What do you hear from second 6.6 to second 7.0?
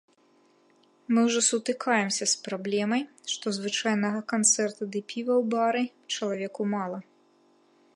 мала.